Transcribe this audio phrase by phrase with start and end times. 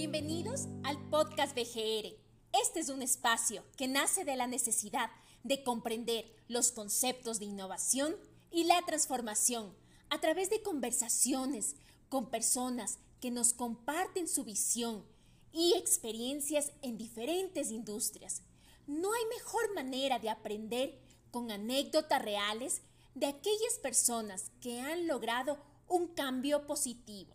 [0.00, 2.16] Bienvenidos al podcast BGR.
[2.62, 5.10] Este es un espacio que nace de la necesidad
[5.44, 8.16] de comprender los conceptos de innovación
[8.50, 9.76] y la transformación
[10.08, 11.76] a través de conversaciones
[12.08, 15.04] con personas que nos comparten su visión
[15.52, 18.40] y experiencias en diferentes industrias.
[18.86, 20.98] No hay mejor manera de aprender
[21.30, 22.80] con anécdotas reales
[23.14, 25.58] de aquellas personas que han logrado
[25.88, 27.34] un cambio positivo.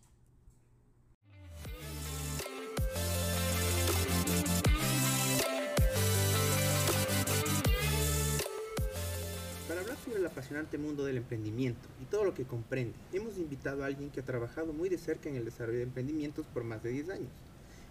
[10.14, 14.20] El apasionante mundo del emprendimiento y todo lo que comprende, hemos invitado a alguien que
[14.20, 17.30] ha trabajado muy de cerca en el desarrollo de emprendimientos por más de 10 años.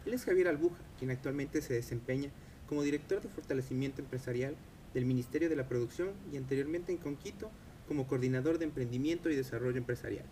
[0.05, 2.31] Él es Javier Albuja, quien actualmente se desempeña
[2.67, 4.55] como director de fortalecimiento empresarial
[4.93, 7.51] del Ministerio de la Producción y anteriormente en Conquito
[7.85, 10.25] como coordinador de emprendimiento y desarrollo empresarial.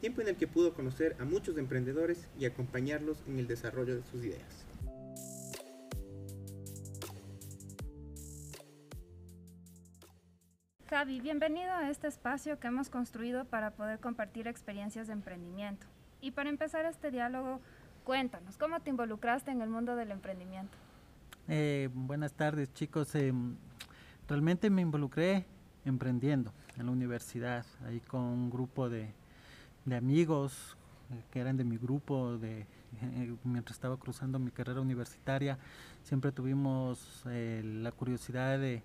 [0.00, 4.02] Tiempo en el que pudo conocer a muchos emprendedores y acompañarlos en el desarrollo de
[4.10, 4.65] sus ideas.
[10.88, 15.84] Javi, bienvenido a este espacio que hemos construido para poder compartir experiencias de emprendimiento.
[16.20, 17.60] Y para empezar este diálogo,
[18.04, 20.78] cuéntanos, ¿cómo te involucraste en el mundo del emprendimiento?
[21.48, 23.32] Eh, buenas tardes chicos, eh,
[24.28, 25.44] realmente me involucré
[25.84, 29.12] emprendiendo en la universidad, ahí con un grupo de,
[29.86, 30.76] de amigos
[31.10, 35.58] eh, que eran de mi grupo, de, eh, mientras estaba cruzando mi carrera universitaria,
[36.02, 38.82] siempre tuvimos eh, la curiosidad de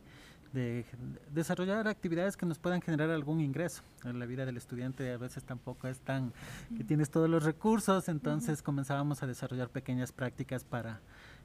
[0.54, 0.86] de
[1.34, 3.84] desarrollar actividades que nos puedan generar algún ingreso.
[4.04, 6.34] En la vida del estudiante a veces tampoco es tan
[6.76, 11.02] que tienes todos los recursos, entonces comenzábamos a desarrollar pequeñas prácticas para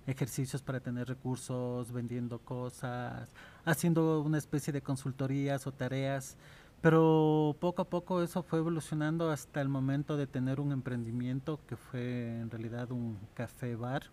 [0.07, 3.33] ejercicios para tener recursos, vendiendo cosas,
[3.65, 6.37] haciendo una especie de consultorías o tareas,
[6.81, 11.77] pero poco a poco eso fue evolucionando hasta el momento de tener un emprendimiento que
[11.77, 14.05] fue en realidad un café bar.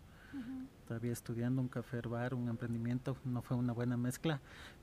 [0.87, 4.41] Todavía estudiando un café bar, un emprendimiento, no fue una buena mezcla,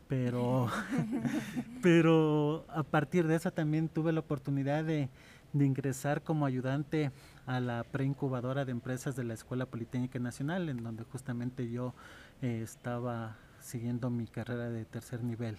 [0.09, 0.69] pero,
[1.83, 5.09] pero a partir de eso también tuve la oportunidad de,
[5.53, 7.11] de ingresar como ayudante
[7.47, 11.95] a la preincubadora de empresas de la Escuela Politécnica Nacional, en donde justamente yo
[12.43, 15.59] eh, estaba siguiendo mi carrera de tercer nivel.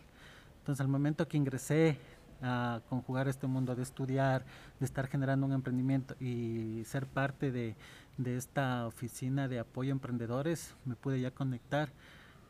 [0.59, 1.97] Entonces, al momento que ingresé
[2.41, 4.45] a conjugar este mundo de estudiar,
[4.79, 7.75] de estar generando un emprendimiento y ser parte de,
[8.17, 11.89] de esta oficina de apoyo a emprendedores, me pude ya conectar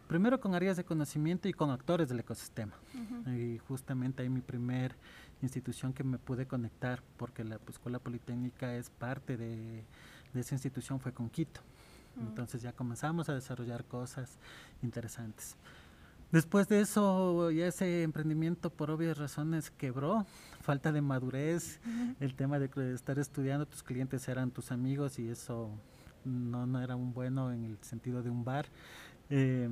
[0.08, 2.74] primero con áreas de conocimiento y con actores del ecosistema.
[3.28, 4.96] Y justamente ahí mi primer
[5.42, 9.86] institución que me pude conectar, porque la pues, Escuela Politécnica es parte de,
[10.34, 11.62] de, esa institución, fue con Quito.
[12.20, 14.38] Entonces ya comenzamos a desarrollar cosas
[14.84, 15.56] interesantes.
[16.32, 20.26] Después de eso, ya ese emprendimiento por obvias razones quebró,
[20.62, 21.82] falta de madurez,
[22.22, 25.70] el tema de estar estudiando, tus clientes eran tus amigos y eso
[26.24, 28.68] no, no era un bueno en el sentido de un bar.
[29.30, 29.68] Eh,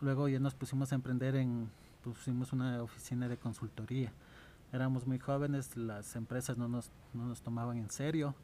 [0.00, 1.68] luego ya nos pusimos a emprender en,
[2.02, 4.12] pusimos una oficina de consultoría.
[4.72, 8.34] Éramos muy jóvenes, las empresas no nos, no nos tomaban en serio.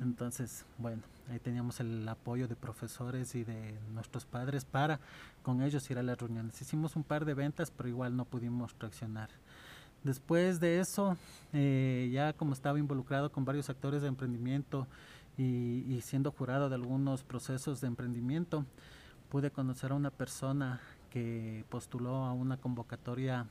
[0.00, 5.00] Entonces, bueno, ahí teníamos el apoyo de profesores y de nuestros padres para
[5.42, 6.60] con ellos ir a las reuniones.
[6.60, 9.30] Hicimos un par de ventas, pero igual no pudimos traccionar.
[10.04, 11.16] Después de eso,
[11.52, 14.86] eh, ya como estaba involucrado con varios actores de emprendimiento
[15.36, 18.64] y, y siendo jurado de algunos procesos de emprendimiento,
[19.28, 23.46] pude conocer a una persona que postuló a una convocatoria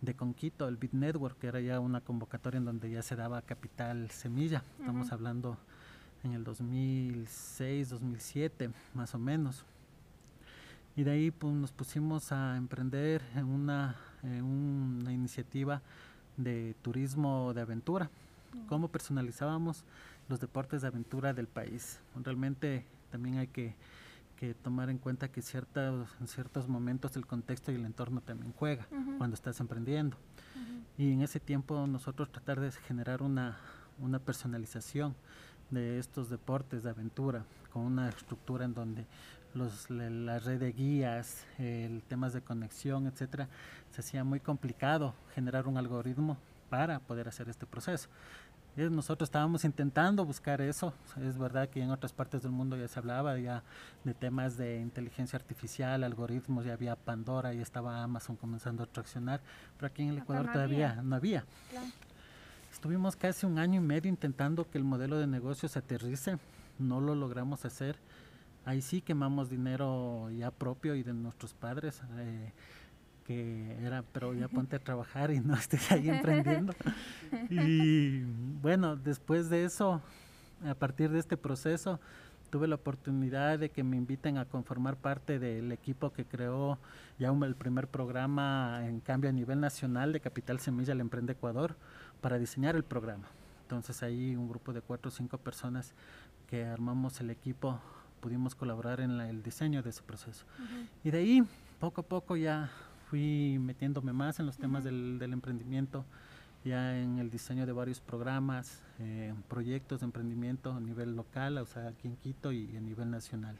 [0.00, 3.42] de Conquito, el Bit Network, que era ya una convocatoria en donde ya se daba
[3.42, 4.62] capital semilla.
[4.78, 5.14] Estamos uh -huh.
[5.14, 5.58] hablando
[6.24, 9.64] en el 2006, 2007, más o menos.
[10.96, 15.82] Y de ahí pues, nos pusimos a emprender en una, en una iniciativa
[16.36, 18.10] de turismo de aventura.
[18.52, 18.66] Uh -huh.
[18.66, 19.84] Cómo personalizábamos
[20.28, 22.00] los deportes de aventura del país.
[22.22, 23.74] Realmente también hay que
[24.36, 28.52] que tomar en cuenta que ciertos, en ciertos momentos el contexto y el entorno también
[28.52, 29.18] juega uh -huh.
[29.18, 30.16] cuando estás emprendiendo.
[30.54, 30.82] Uh -huh.
[30.98, 33.56] Y en ese tiempo nosotros tratar de generar una,
[33.98, 35.14] una personalización
[35.70, 39.06] de estos deportes de aventura con una estructura en donde
[39.54, 43.48] los, la red de guías, el temas de conexión, etcétera,
[43.90, 46.36] se hacía muy complicado generar un algoritmo
[46.68, 48.08] para poder hacer este proceso.
[48.76, 50.92] Nosotros estábamos intentando buscar eso.
[51.16, 53.62] Es verdad que en otras partes del mundo ya se hablaba ya
[54.04, 59.40] de temas de inteligencia artificial, algoritmos, ya había Pandora, ya estaba Amazon comenzando a traccionar,
[59.78, 61.02] pero aquí en el Ecuador no todavía había.
[61.02, 61.44] no había.
[61.70, 61.86] Claro.
[62.70, 66.38] Estuvimos casi un año y medio intentando que el modelo de negocio se aterrice,
[66.78, 67.96] no lo logramos hacer.
[68.66, 72.02] Ahí sí quemamos dinero ya propio y de nuestros padres.
[72.18, 72.52] Eh,
[73.26, 76.72] que era, pero ya ponte a trabajar y no estés ahí emprendiendo.
[77.50, 78.22] Y
[78.62, 80.00] bueno, después de eso,
[80.64, 82.00] a partir de este proceso,
[82.50, 86.78] tuve la oportunidad de que me inviten a conformar parte del equipo que creó
[87.18, 91.76] ya el primer programa en cambio a nivel nacional de Capital Semilla al Emprende Ecuador
[92.20, 93.26] para diseñar el programa.
[93.62, 95.92] Entonces ahí un grupo de cuatro o cinco personas
[96.48, 97.80] que armamos el equipo
[98.20, 100.44] pudimos colaborar en el diseño de ese proceso.
[101.02, 101.44] Y de ahí,
[101.80, 102.70] poco a poco ya
[103.08, 106.04] fui metiéndome más en los temas del, del emprendimiento
[106.66, 111.66] ya en el diseño de varios programas, eh, proyectos de emprendimiento a nivel local, o
[111.66, 113.56] sea, aquí en Quito y a nivel nacional.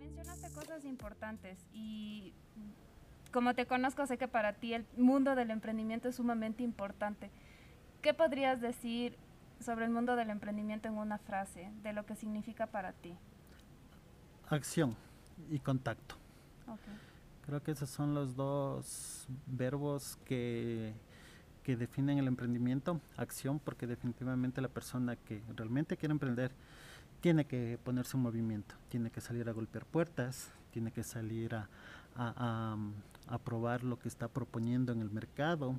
[0.00, 2.32] Mencionaste cosas importantes y
[3.30, 7.30] como te conozco, sé que para ti el mundo del emprendimiento es sumamente importante.
[8.00, 9.18] ¿Qué podrías decir
[9.60, 13.14] sobre el mundo del emprendimiento en una frase, de lo que significa para ti?
[14.48, 14.96] Acción
[15.50, 16.16] y contacto.
[17.46, 20.92] Creo que esos son los dos verbos que,
[21.62, 23.00] que definen el emprendimiento.
[23.16, 26.52] Acción, porque definitivamente la persona que realmente quiere emprender
[27.20, 31.68] tiene que ponerse en movimiento, tiene que salir a golpear puertas, tiene que salir a,
[32.16, 35.74] a, probar lo que está proponiendo en el mercado.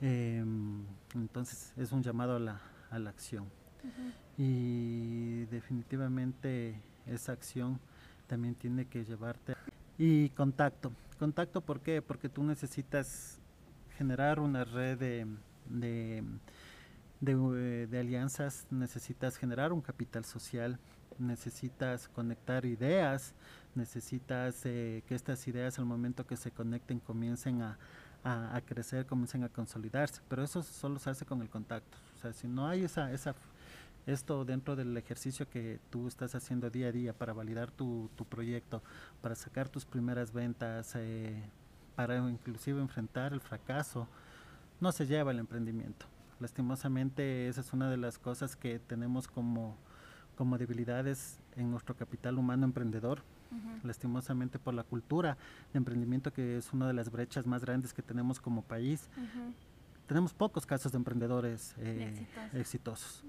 [0.00, 0.84] Em,
[1.14, 2.60] entonces es un llamado a la,
[2.90, 3.46] a la acción.
[4.38, 7.78] Y definitivamente esa acción
[8.26, 9.54] también tiene que llevarte
[9.98, 10.92] y contacto.
[11.18, 12.02] Contacto, ¿por qué?
[12.02, 13.38] Porque tú necesitas
[13.96, 15.26] generar una red de,
[15.70, 16.24] de,
[17.20, 20.78] de, alianzas, necesitas generar un capital social,
[21.18, 23.34] necesitas conectar ideas,
[23.74, 27.78] necesitas eh, que estas ideas al momento que se conecten comiencen a,
[28.24, 31.96] a, a, crecer, comiencen a consolidarse, pero eso solo se hace con el contacto.
[32.16, 33.34] O sea, si no hay esa, esa
[34.06, 38.24] esto dentro del ejercicio que tú estás haciendo día a día para validar tu, tu
[38.24, 38.82] proyecto,
[39.22, 41.42] para sacar tus primeras ventas, eh,
[41.96, 44.08] para inclusive enfrentar el fracaso,
[44.80, 46.06] no se lleva el emprendimiento.
[46.40, 49.76] Lastimosamente esa es una de las cosas que tenemos como,
[50.36, 53.22] como debilidades en nuestro capital humano emprendedor,
[53.84, 55.38] lastimosamente por la cultura
[55.72, 59.08] de emprendimiento que es una de las brechas más grandes que tenemos como país.
[60.08, 63.22] Tenemos pocos casos de emprendedores eh, exitosos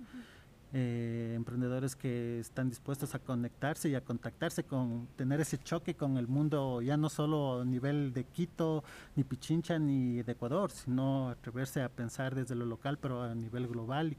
[0.74, 6.18] eh, emprendedores que están dispuestos a conectarse y a contactarse con tener ese choque con
[6.18, 8.84] el mundo ya no solo a nivel de Quito,
[9.16, 13.68] ni Pichincha, ni de Ecuador, sino atreverse a pensar desde lo local, pero a nivel
[13.68, 14.18] global y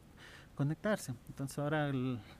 [0.54, 1.14] conectarse.
[1.28, 1.92] Entonces ahora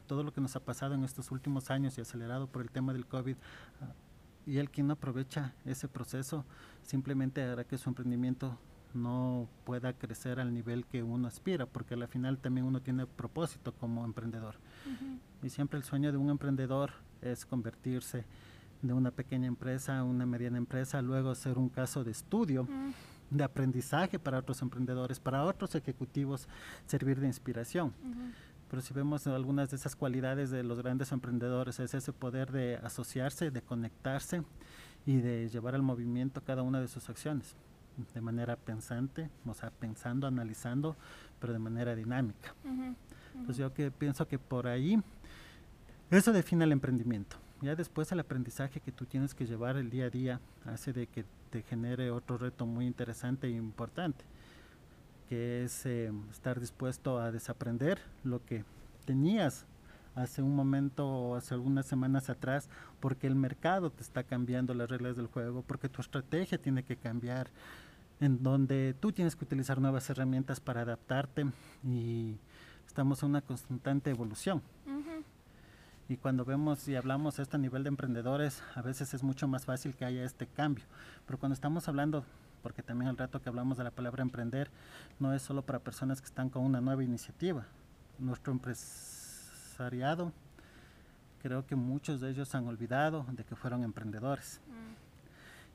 [0.07, 2.93] todo lo que nos ha pasado en estos últimos años y acelerado por el tema
[2.93, 3.37] del COVID,
[3.83, 3.93] ah,
[4.47, 6.45] y el quien no aprovecha ese proceso
[6.83, 8.59] simplemente hará que su emprendimiento
[8.95, 13.73] no pueda crecer al nivel que uno aspira, porque al final también uno tiene propósito
[13.73, 14.57] como emprendedor.
[15.43, 18.25] Y siempre el sueño de un emprendedor es convertirse
[18.83, 22.69] de una pequeña empresa a una mediana empresa, luego ser un caso de estudio,
[23.31, 26.49] de aprendizaje para otros emprendedores, para otros ejecutivos,
[26.87, 27.93] servir de inspiración.
[28.69, 32.77] Pero si vemos algunas de esas cualidades de los grandes emprendedores, es ese poder de
[32.77, 34.43] asociarse, de conectarse
[35.05, 37.55] y de llevar al movimiento cada una de sus acciones
[38.15, 40.97] de manera pensante, o sea, pensando, analizando,
[41.41, 42.55] pero de manera dinámica.
[43.35, 45.03] Entonces yo que pienso que por ahí
[46.11, 47.37] eso define el emprendimiento.
[47.63, 51.07] Ya después el aprendizaje que tú tienes que llevar el día a día hace de
[51.07, 54.25] que te genere otro reto muy interesante e importante,
[55.29, 58.65] que es eh, estar dispuesto a desaprender lo que
[59.05, 59.65] tenías
[60.15, 62.69] hace un momento o hace algunas semanas atrás,
[63.01, 66.97] porque el mercado te está cambiando las reglas del juego, porque tu estrategia tiene que
[66.97, 67.49] cambiar,
[68.21, 71.47] en donde tú tienes que utilizar nuevas herramientas para adaptarte
[71.85, 72.37] y
[72.87, 74.63] estamos en una constante evolución.
[76.09, 79.65] Y cuando vemos y hablamos esto a nivel de emprendedores, a veces es mucho más
[79.65, 80.85] fácil que haya este cambio.
[81.27, 82.25] Pero cuando estamos hablando,
[82.63, 84.71] porque también al rato que hablamos de la palabra emprender,
[85.19, 87.67] no es solo para personas que están con una nueva iniciativa.
[88.21, 90.33] Nuestro empresariado,
[91.43, 94.61] creo que muchos de ellos han olvidado de que fueron emprendedores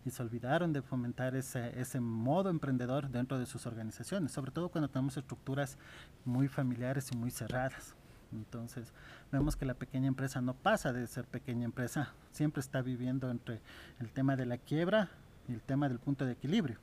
[0.05, 4.69] y se olvidaron de fomentar ese, ese modo emprendedor dentro de sus organizaciones, sobre todo
[4.69, 5.77] cuando tenemos estructuras
[6.25, 7.95] muy familiares y muy cerradas.
[8.31, 8.93] Entonces,
[9.31, 13.61] vemos que la pequeña empresa no pasa de ser pequeña empresa, siempre está viviendo entre
[13.99, 15.09] el tema de la quiebra
[15.47, 16.77] y el tema del punto de equilibrio.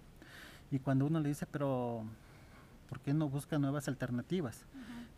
[0.70, 2.04] Y cuando uno le dice, pero
[2.88, 4.64] ¿por qué no busca nuevas alternativas?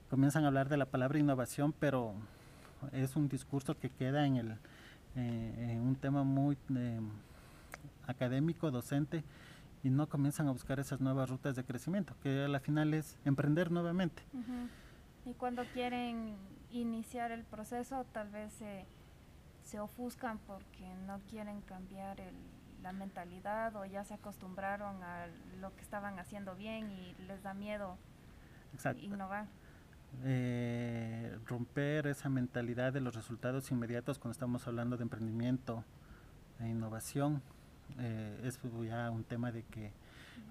[0.08, 2.14] Comienzan a hablar de la palabra innovación, pero
[2.92, 4.50] es un discurso que queda en, el,
[5.16, 6.56] eh, en un tema muy...
[6.74, 7.00] Eh,
[8.10, 9.24] académico, docente,
[9.82, 13.18] y no comienzan a buscar esas nuevas rutas de crecimiento, que a la final es
[13.24, 14.22] emprender nuevamente.
[15.24, 16.36] Y cuando quieren
[16.70, 18.86] iniciar el proceso, tal vez se,
[19.64, 22.18] se ofuscan porque no quieren cambiar
[22.82, 25.26] la mentalidad o ya se acostumbraron a
[25.60, 27.96] lo que estaban haciendo bien y les da miedo
[29.00, 29.46] innovar.
[30.24, 35.84] eh, romper esa mentalidad de los resultados inmediatos cuando estamos hablando de emprendimiento
[36.58, 37.42] e innovación.
[37.98, 39.92] Eh, es ya un tema de que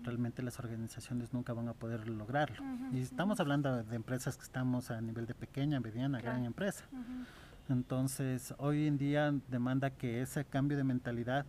[0.03, 2.63] realmente las organizaciones nunca van a poder lograrlo.
[2.91, 6.86] y estamos hablando de empresas que estamos a nivel de pequeña, mediana, gran empresa.
[7.67, 11.46] Entonces, hoy en día demanda que ese cambio de mentalidad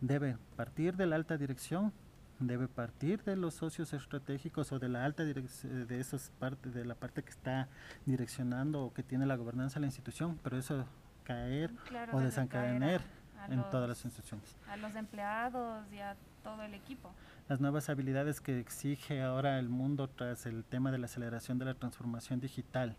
[0.00, 1.92] debe partir de la alta dirección,
[2.40, 6.84] debe partir de los socios estratégicos o de la alta dirección, de esas partes, de
[6.84, 7.68] la parte que está
[8.06, 10.86] direccionando o que tiene la gobernanza de la institución, pero eso
[11.22, 11.70] caer
[12.12, 13.02] o desencadenar
[13.50, 14.56] en todas las instituciones.
[14.68, 17.10] A los empleados y a todo el equipo.
[17.48, 21.64] Las nuevas habilidades que exige ahora el mundo tras el tema de la aceleración de
[21.66, 22.96] la transformación digital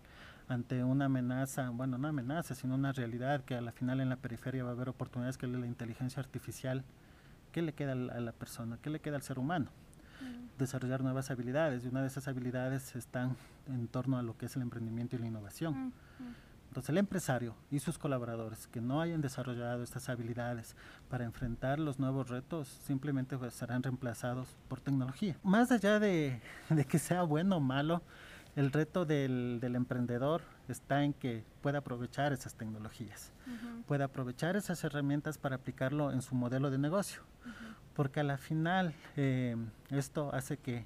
[0.47, 4.17] ante una amenaza, bueno, no amenaza, sino una realidad que a la final en la
[4.17, 6.83] periferia va a haber oportunidades que la inteligencia artificial,
[7.51, 8.77] ¿qué le queda a la persona?
[8.81, 9.69] ¿Qué le queda al ser humano?
[10.57, 14.55] Desarrollar nuevas habilidades y una de esas habilidades están en torno a lo que es
[14.55, 15.93] el emprendimiento y la innovación.
[16.71, 20.77] Entonces el empresario y sus colaboradores que no hayan desarrollado estas habilidades
[21.09, 25.35] para enfrentar los nuevos retos simplemente pues, serán reemplazados por tecnología.
[25.43, 26.39] Más allá de,
[26.87, 28.01] que sea bueno o malo,
[28.55, 33.33] el reto del, emprendedor está en que pueda aprovechar esas tecnologías,
[33.85, 37.21] pueda aprovechar esas herramientas para aplicarlo en su modelo de negocio,
[37.95, 39.57] porque a la final eh,
[39.89, 40.85] esto hace que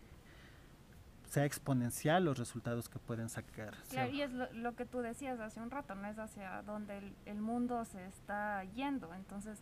[1.36, 3.74] sea exponencial los resultados que pueden sacar.
[3.89, 7.42] Claro, y es lo, que tú decías hace un rato, no es hacia donde el,
[7.42, 9.60] mundo se está yendo, entonces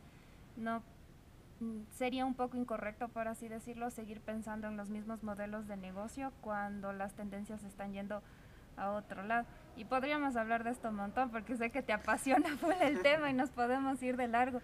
[0.55, 0.83] no
[1.61, 5.75] mm, sería un poco incorrecto, por así decirlo, seguir pensando en los mismos modelos de
[5.75, 8.21] negocio cuando las tendencias están yendo
[8.77, 9.47] a otro lado.
[9.75, 12.49] Y podríamos hablar de esto un montón porque sé que te apasiona
[12.81, 14.61] el tema y nos podemos ir de largo.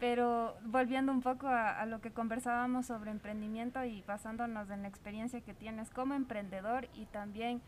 [0.00, 5.42] Pero volviendo un poco a, lo que conversábamos sobre emprendimiento y basándonos en la experiencia
[5.42, 7.60] que tienes como emprendedor y también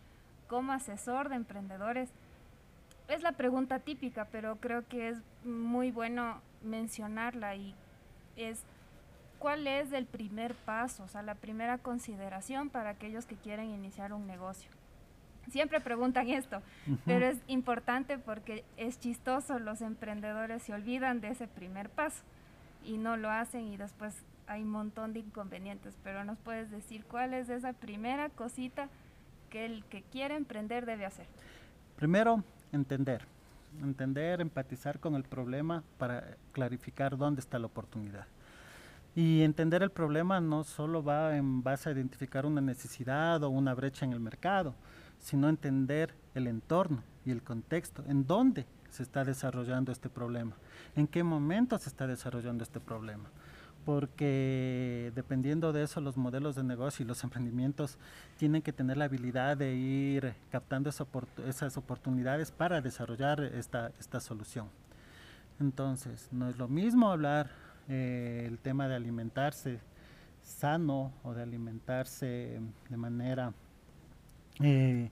[0.49, 2.11] como asesor de emprendedores,
[3.09, 7.75] es la pregunta típica, pero creo que es muy bueno mencionarla y
[8.37, 8.65] es
[9.39, 14.15] cuál es el primer paso, o sea, la primera consideración para aquellos que quieren iniciar
[14.15, 14.71] un negocio.
[15.51, 16.63] Siempre preguntan esto,
[17.05, 22.23] pero es importante porque es chistoso, los emprendedores se olvidan de ese primer paso
[22.85, 24.15] y no lo hacen y después
[24.47, 28.89] hay un montón de inconvenientes, pero nos puedes decir cuál es esa primera cosita
[29.51, 31.27] que el que quiere emprender debe hacer.
[31.97, 33.27] Primero, entender,
[33.81, 38.27] entender, empatizar con el problema para clarificar dónde está la oportunidad.
[39.15, 43.75] Y entender el problema no solo va en base a identificar una necesidad o una
[43.75, 44.75] brecha en el mercado,
[45.23, 50.55] sino entender el entorno y el contexto, en dónde se está desarrollando este problema,
[50.97, 53.31] en qué momento se está desarrollando este problema.
[53.87, 57.99] Porque dependiendo de eso, los modelos de negocio y los emprendimientos
[58.37, 64.69] tienen que tener la habilidad de ir captando esas oportunidades para desarrollar esta, esta solución.
[65.59, 67.51] Entonces, no es lo mismo hablar
[67.89, 69.81] eh, el tema de alimentarse
[70.43, 73.53] sano o de alimentarse de manera
[74.63, 75.11] eh,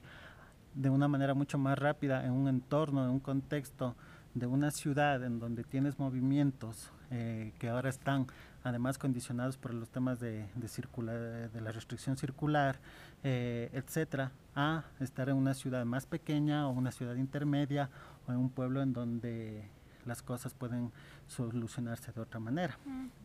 [0.73, 3.95] de una manera mucho más rápida en un entorno, en un contexto
[4.33, 8.27] de una ciudad en donde tienes movimientos eh, que ahora están
[8.63, 12.79] además condicionados por los temas de, de, de la restricción circular,
[13.23, 17.89] eh, etcétera, a estar en una ciudad más pequeña o una ciudad intermedia
[18.27, 19.67] o en un pueblo en donde
[20.05, 20.91] las cosas pueden
[21.27, 22.77] solucionarse de otra manera.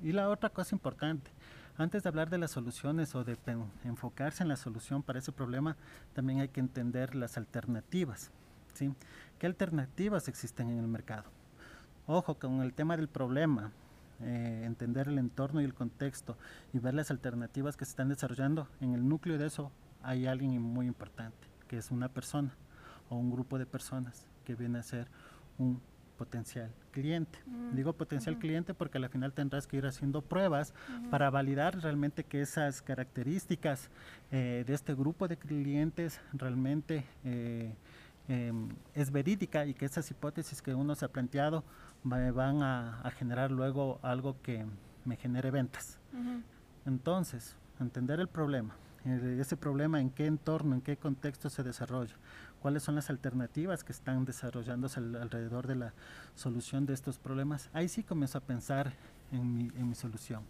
[0.02, 1.30] Y la otra cosa importante,
[1.78, 3.36] antes de hablar de las soluciones o de
[3.84, 5.76] enfocarse en la solución para ese problema,
[6.14, 8.30] también hay que entender las alternativas.
[8.74, 8.94] ¿sí?
[9.38, 11.24] ¿Qué alternativas existen en el mercado?
[12.06, 13.72] Ojo, con el tema del problema,
[14.20, 16.38] eh, entender el entorno y el contexto
[16.72, 19.70] y ver las alternativas que se están desarrollando, en el núcleo de eso
[20.02, 22.54] hay alguien muy importante, que es una persona
[23.10, 25.08] o un grupo de personas que viene a ser
[25.58, 25.80] un
[26.16, 27.38] potencial cliente.
[27.46, 30.74] Mm, Digo potencial cliente porque al final tendrás que ir haciendo pruebas
[31.10, 33.90] para validar realmente que esas características
[34.30, 37.74] eh, de este grupo de clientes realmente eh,
[38.28, 41.64] em, es verídica y que esas hipótesis que uno se ha planteado
[42.02, 44.64] van a, generar luego algo que
[45.04, 45.98] me genere ventas.
[46.86, 52.14] Entonces, entender el problema, eh, ese problema en qué entorno, en qué contexto se desarrolla,
[52.60, 55.94] cuáles son las alternativas que están desarrollándose alrededor de la
[56.34, 58.92] solución de estos problemas, ahí sí comienzo a pensar
[59.32, 60.42] en mi, en mi solución.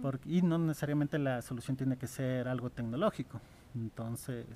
[0.00, 3.40] Porque, y no necesariamente la solución tiene que ser algo tecnológico.
[3.74, 4.46] Entonces,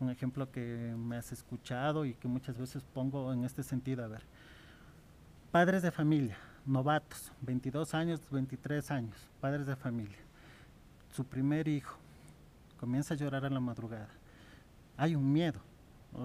[0.00, 4.08] un ejemplo que me has escuchado y que muchas veces pongo en este sentido, a
[4.08, 4.22] ver,
[5.50, 10.18] padres de familia, novatos, 22 años, 23 años, padres de familia,
[11.12, 11.96] su primer hijo
[12.80, 14.08] comienza a llorar a la madrugada.
[14.96, 15.60] Hay un miedo,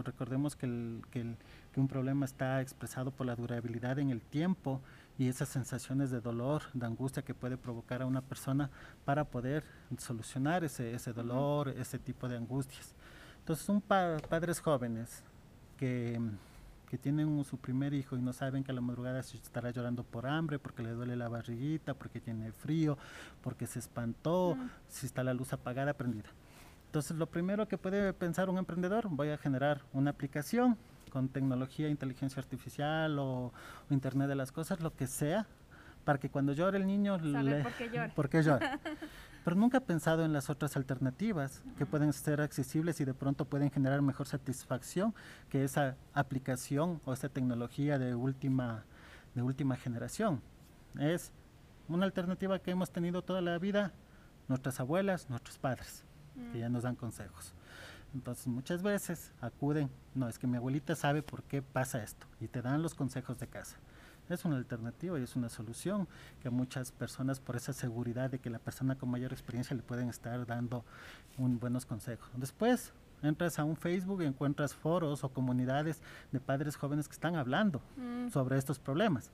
[0.03, 1.37] recordemos que, el, que, el,
[1.73, 4.81] que, un problema está expresado por la durabilidad en el tiempo
[5.17, 8.69] y esas sensaciones de dolor, de angustia que puede provocar a una persona
[9.05, 9.63] para poder
[9.97, 12.93] solucionar ese, ese dolor, ese tipo de angustias.
[13.39, 15.23] Entonces, pa padres jóvenes
[15.77, 16.19] que,
[16.89, 20.03] que tienen su primer hijo y no saben que a la madrugada se estará llorando
[20.03, 22.97] por hambre, porque le duele la barriguita, porque tiene frío,
[23.41, 26.29] porque se espantó, si está la luz apagada, prendida.
[26.87, 30.77] Entonces, lo primero que puede pensar un emprendedor, voy a generar una aplicación
[31.11, 33.51] con tecnología, inteligencia artificial o,
[33.89, 35.47] o, Internet de las cosas, lo que sea,
[36.03, 37.17] para que cuando llore el niño...
[37.17, 38.09] le, por qué llora.
[38.15, 38.79] ¿Por qué llora?
[39.43, 43.45] Pero nunca ha pensado en las otras alternativas que pueden ser accesibles y de pronto
[43.45, 45.13] pueden generar mejor satisfacción
[45.49, 48.83] que esa aplicación o esa tecnología de última,
[49.35, 50.41] de última generación.
[50.99, 51.31] Es
[51.87, 53.93] una alternativa que hemos tenido toda la vida
[54.47, 56.03] nuestras abuelas, nuestros padres,
[56.51, 57.53] que ya nos dan consejos.
[58.13, 62.47] Entonces muchas veces acuden, no, es que mi abuelita sabe por qué pasa esto y
[62.47, 63.77] te dan los consejos de casa.
[64.29, 66.07] Es una alternativa y es una solución
[66.41, 70.09] que muchas personas por esa seguridad de que la persona con mayor experiencia le pueden
[70.09, 70.83] estar dando
[71.37, 72.29] un, buenos consejos.
[72.35, 72.91] Después
[73.23, 76.01] entras a un Facebook y encuentras foros o comunidades
[76.31, 78.29] de padres jóvenes que están hablando mm.
[78.29, 79.31] sobre estos problemas.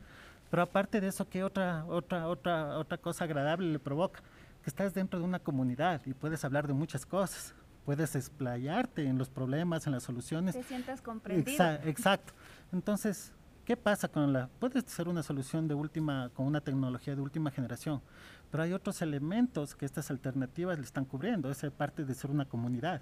[0.51, 4.22] Pero aparte de eso, ¿qué otra, otra, otra, otra cosa agradable le provoca?
[4.63, 7.53] Que estás dentro de una comunidad y puedes hablar de muchas cosas
[7.86, 10.55] puedes explayarte en los problemas, en las soluciones.
[10.55, 11.51] Te sientas comprendido.
[11.51, 12.34] Exa exacto.
[12.72, 13.32] Entonces,
[13.65, 14.48] ¿qué pasa con la?
[14.60, 18.01] Puede ser una solución de última, con una tecnología de última generación,
[18.51, 21.50] pero hay otros elementos que estas alternativas le están cubriendo.
[21.51, 23.01] Esa parte de ser una comunidad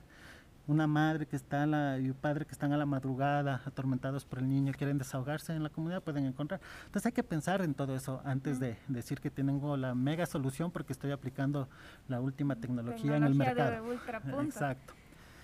[0.68, 4.40] una madre que está la, y un padre que están a la madrugada atormentados por
[4.40, 6.62] el niño, quieren desahogarse en la comunidad, pueden encontrar.
[6.86, 10.72] Entonces hay que pensar en todo eso antes de decir que tengo la mega solución
[10.72, 11.68] porque estoy aplicando
[12.08, 13.90] la última tecnología, en el mercado.
[13.90, 14.94] De Exacto.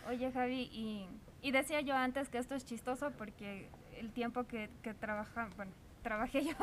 [0.07, 1.07] Oye Javi, y,
[1.41, 5.71] y, decía yo antes que esto es chistoso porque el tiempo que, que trabaja, bueno,
[6.01, 6.55] trabajé yo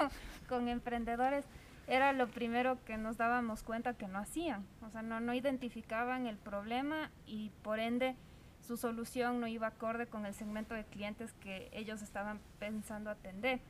[0.49, 1.45] con emprendedores,
[1.87, 4.65] era lo primero que nos dábamos cuenta que no hacían.
[4.81, 8.17] O sea, no, no identificaban el problema y por ende
[8.67, 13.61] su solución no iba acorde con el segmento de clientes que ellos estaban pensando atender.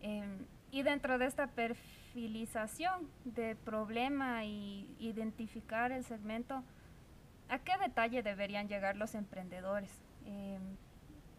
[0.00, 6.62] Em, y dentro de esta perfilización de problema y identificar el segmento,
[7.48, 9.90] ¿a qué detalle deberían llegar los emprendedores?
[10.24, 10.76] Em,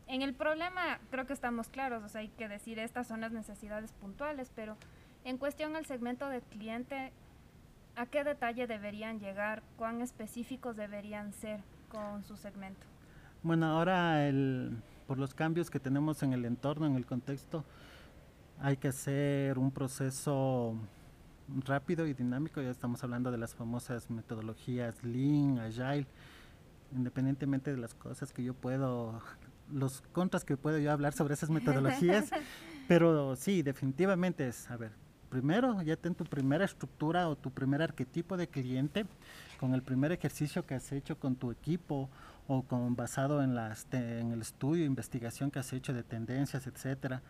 [0.07, 3.31] en el problema creo que estamos claros, o sea, hay que decir estas son las
[3.31, 4.77] necesidades puntuales, pero
[5.25, 7.11] en cuestión al segmento de cliente,
[7.95, 9.63] ¿a qué detalle deberían llegar?
[9.77, 11.59] ¿Cuán específicos deberían ser?
[11.89, 12.85] Con su segmento?
[13.43, 17.63] Bueno, ahora el, por los cambios que tenemos en el entorno, en el contexto,
[18.59, 20.75] hay que hacer un proceso
[21.65, 22.61] rápido y dinámico.
[22.61, 26.07] Ya estamos hablando de las famosas metodologías Lean, Agile,
[26.91, 29.21] independientemente de las cosas que yo puedo,
[29.71, 32.31] los contras que puedo yo hablar sobre esas metodologías,
[32.87, 34.91] pero sí, definitivamente es, a ver,
[35.37, 39.05] primero ya ten tu primera estructura o tu primer arquetipo de cliente
[39.59, 42.09] con el primer ejercicio que has hecho con tu equipo
[42.47, 47.21] o con basado en, las en el estudio, investigación que has hecho de tendencias, etcétera,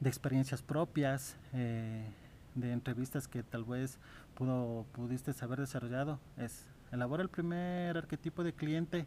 [0.00, 2.06] de experiencias propias, eh,
[2.54, 3.98] de entrevistas que tal vez
[4.34, 9.06] pudo, pudiste haber desarrollado, es elabora el primer arquetipo de cliente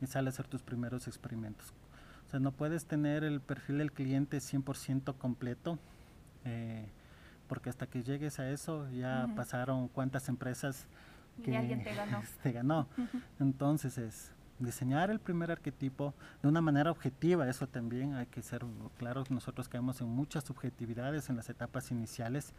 [0.00, 1.72] y sale a hacer tus primeros experimentos.
[2.26, 5.78] O sea, no puedes tener el perfil del cliente 100% completo.
[6.44, 6.88] Eh,
[7.52, 10.86] porque hasta que llegues a eso ya pasaron cuántas empresas
[11.44, 12.22] que alguien te ganó.
[12.42, 12.88] te ganó.
[13.38, 18.64] Entonces es diseñar el primer arquetipo de una manera objetiva, eso también hay que ser
[18.96, 22.54] claros, nosotros caemos en muchas subjetividades en las etapas iniciales,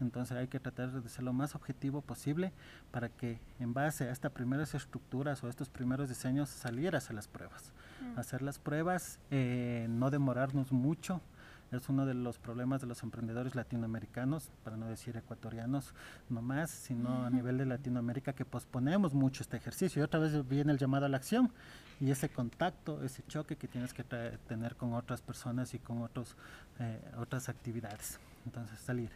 [0.00, 2.54] entonces hay que tratar de ser lo más objetivo posible
[2.90, 7.28] para que en base a estas primeras estructuras o estos primeros diseños salieras a las
[7.28, 7.70] pruebas.
[8.00, 8.18] Mm.
[8.18, 11.20] Hacer las pruebas, eh, no demorarnos mucho,
[11.70, 15.92] es uno de los problemas de los emprendedores latinoamericanos, para no decir ecuatorianos
[16.30, 20.00] nomás, sino a nivel de Latinoamérica que posponemos mucho este ejercicio.
[20.00, 21.52] Y otra vez viene el llamado a la acción
[22.00, 26.36] y ese contacto, ese choque que tienes que tener con otras personas y con otros,
[26.78, 28.18] eh, otras actividades.
[28.46, 29.10] Entonces salir.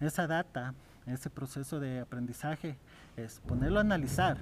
[0.00, 0.74] Esa data,
[1.06, 2.76] ese proceso de aprendizaje
[3.16, 4.38] es ponerlo a analizar,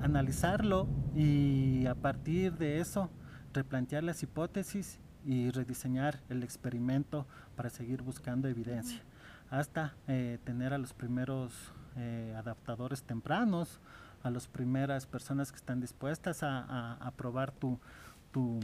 [0.00, 3.10] analizarlo y a partir de eso
[3.52, 9.02] replantear las hipótesis y rediseñar el experimento para seguir buscando evidencia,
[9.50, 13.80] hasta eh, tener a los primeros eh, adaptadores tempranos,
[14.22, 17.78] a las primeras personas que están dispuestas a, probar tu,
[18.32, 18.60] tu,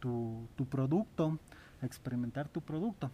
[0.00, 1.38] tu, producto,
[1.82, 3.10] a experimentar tu producto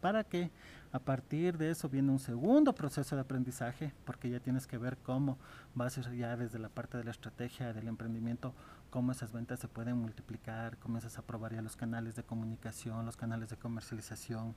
[0.00, 0.50] para que
[0.92, 4.98] a partir de eso viene un segundo proceso de aprendizaje, porque ya tienes que ver
[4.98, 5.38] cómo
[5.74, 8.52] vas ya desde la parte de la estrategia del emprendimiento,
[8.94, 13.16] cómo esas ventas se pueden multiplicar, comienzas a probar ya los canales de comunicación, los
[13.16, 14.54] canales de comercialización,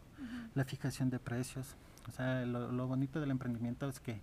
[0.54, 1.76] la fijación de precios.
[2.08, 4.22] O sea, lo, lo bonito del emprendimiento es que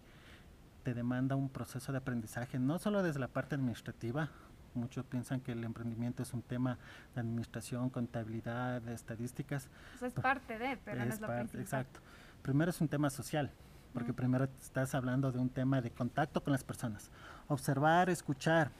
[0.85, 4.29] te demanda un proceso de aprendizaje, no solo desde la parte administrativa,
[4.74, 6.79] muchos piensan que el emprendimiento es un tema
[7.16, 9.68] de administración, contabilidad, de estadísticas.
[9.96, 11.61] Eso es parte de, pero no es lo principal.
[11.61, 11.98] Exacto.
[12.40, 13.50] Primero es un tema social,
[13.92, 17.11] porque primero estás hablando de un tema de contacto con las personas.
[17.48, 18.70] Observar, escuchar,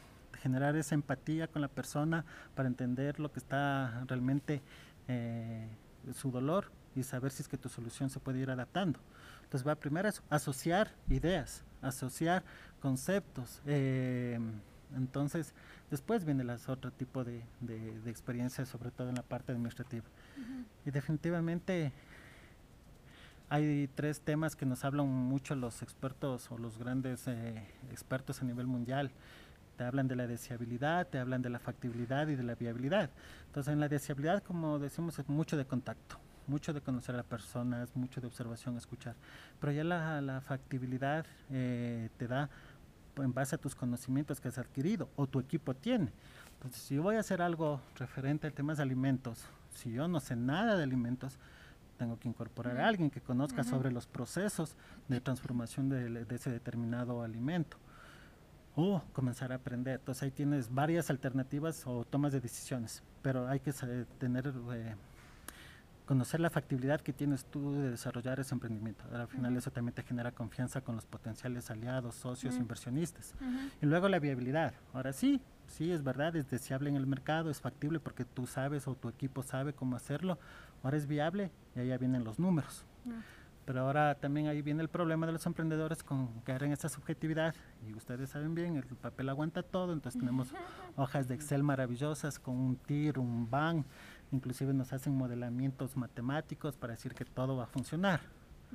[0.45, 4.61] generar esa empatía con la persona para entender lo que está realmente
[5.09, 5.67] eh,
[6.13, 9.01] su dolor y saber si es que tu solución se puede ir adaptando.
[9.45, 12.45] Entonces va primero a asociar ideas, asociar
[12.83, 13.63] conceptos.
[13.65, 14.39] Eh,
[14.95, 15.55] entonces,
[15.91, 20.05] después viene las otro tipo de, de, experiencias, sobre todo en la parte administrativa.
[20.85, 21.91] Y definitivamente
[23.49, 28.45] hay tres temas que nos hablan mucho los expertos o los grandes eh, expertos a
[28.45, 29.11] nivel mundial.
[29.77, 33.11] Te hablan de la deseabilidad, te hablan de la factibilidad y de la viabilidad.
[33.47, 37.27] Entonces, en la deseabilidad, como decimos, es mucho de contacto, mucho de conocer a las
[37.27, 39.15] personas, mucho de observación, escuchar.
[39.61, 42.49] Pero ya la, la factibilidad eh, te da
[43.17, 46.13] en base a tus conocimientos que has adquirido o tu equipo tiene.
[46.55, 50.21] Entonces, si yo voy a hacer algo referente al tema de alimentos, si yo no
[50.21, 51.39] sé nada de alimentos,
[51.99, 54.77] tengo que incorporar a alguien que conozca sobre los procesos
[55.09, 57.77] de transformación de, ese determinado alimento.
[58.77, 60.01] O comenzar a aprender.
[60.01, 63.73] Entonces ahí tienes varias alternativas o tomas de decisiones, pero hay que
[64.19, 64.95] tener eh,
[66.07, 69.05] conocer la factibilidad que tienes tú de desarrollar ese emprendimiento.
[69.13, 73.35] Al final eso también te genera confianza con los potenciales aliados, socios, inversionistas.
[73.81, 74.75] Y luego la viabilidad.
[74.93, 78.87] Ahora sí, sí es verdad, es deseable en el mercado, es factible porque tú sabes
[78.87, 80.39] o tu equipo sabe cómo hacerlo.
[80.83, 82.85] Ahora es viable y allá vienen los números.
[83.65, 87.55] Pero ahora también ahí viene el problema de los emprendedores con caer en esa subjetividad.
[87.87, 90.49] Y ustedes saben bien, el papel aguanta todo, entonces tenemos
[90.97, 93.85] hojas de Excel maravillosas con un TIR, un BAN,
[94.33, 98.21] inclusive nos hacen modelamientos matemáticos para decir que todo va a funcionar.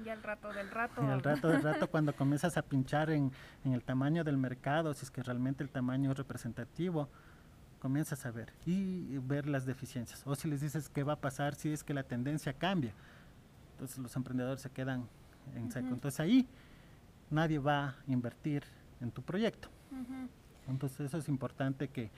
[0.03, 1.03] Y al rato del rato.
[1.03, 3.31] Y al rato del rato cuando comienzas a pinchar en,
[3.65, 7.09] en, el tamaño del mercado, si es que realmente el tamaño es representativo,
[7.79, 10.21] comienzas a ver y ver las deficiencias.
[10.25, 12.93] O si les dices qué va a pasar si es que la tendencia cambia.
[13.79, 15.07] Entonces los emprendedores se quedan
[15.55, 15.87] en seco.
[15.87, 16.45] Entonces ahí
[17.29, 18.65] nadie va a invertir
[18.99, 19.69] en tu proyecto.
[20.67, 22.11] Entonces eso es importante que,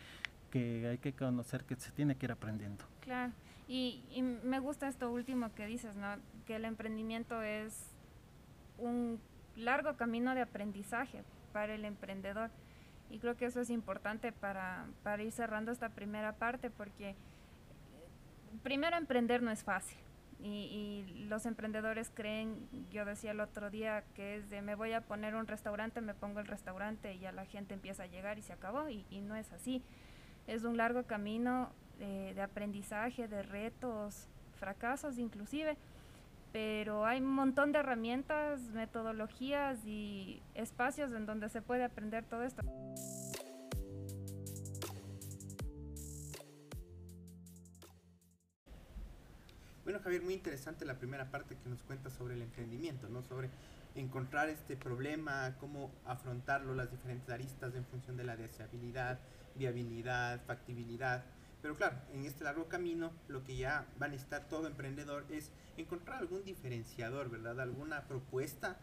[0.49, 2.83] que hay que conocer que se tiene que ir aprendiendo.
[3.01, 3.31] Claro,
[3.67, 4.01] y,
[4.43, 6.15] me gusta esto último que dices, ¿no?
[6.47, 7.91] Que el emprendimiento es
[8.79, 9.19] un
[9.55, 12.49] largo camino de aprendizaje para el emprendedor.
[13.11, 17.15] Y creo que eso es importante para, para ir cerrando esta primera parte porque eh,
[18.63, 19.99] primero emprender no es fácil.
[20.41, 24.91] Y, y, los emprendedores creen, yo decía el otro día, que es de me voy
[24.93, 28.37] a poner un restaurante, me pongo el restaurante y ya la gente empieza a llegar
[28.37, 28.89] y se acabó.
[28.89, 29.83] Y, y no es así
[30.47, 34.27] es un largo camino de, aprendizaje, de retos,
[34.59, 35.77] fracasos inclusive,
[36.51, 42.43] pero hay un montón de herramientas, metodologías y espacios en donde se puede aprender todo
[42.43, 42.63] esto.
[49.91, 53.23] Bueno, Javier, muy interesante la primera parte que nos cuenta sobre el emprendimiento, ¿no?
[53.23, 53.49] Sobre
[53.93, 59.19] encontrar este problema, cómo afrontarlo, las diferentes aristas en función de la deseabilidad,
[59.55, 61.25] viabilidad, factibilidad.
[61.61, 65.51] Pero claro, en este largo camino lo que ya va a necesitar todo emprendedor es
[65.75, 67.59] encontrar algún diferenciador, ¿verdad?
[67.59, 68.77] Alguna propuesta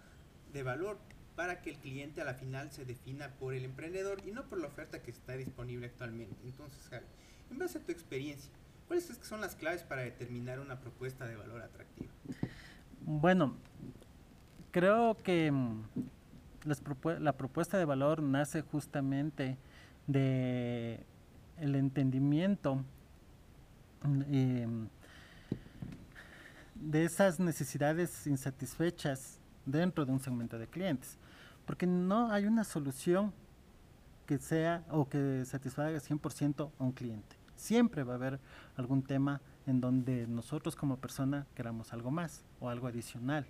[0.52, 0.98] de valor
[1.36, 4.60] para que el cliente a la final se defina por el emprendedor y no por
[4.60, 6.36] la oferta que está disponible actualmente.
[6.44, 7.06] Entonces, Javi,
[7.50, 8.52] en base a tu experiencia,
[8.88, 12.10] ¿cuáles son las claves para determinar una propuesta de valor atractiva?
[13.02, 13.54] Bueno,
[14.72, 15.82] creo que mm,
[17.20, 19.56] la propuesta de valor nace justamente
[20.06, 21.04] de
[21.58, 22.82] el entendimiento
[24.30, 24.88] em,
[26.74, 31.18] de esas necesidades insatisfechas dentro de un segmento de clientes,
[31.66, 33.32] porque no hay una solución
[34.26, 37.37] que sea o que satisfaga 100% a un cliente.
[37.58, 38.40] Siempre va a haber
[38.76, 43.46] algún tema en donde nosotros como persona queramos algo más o algo adicional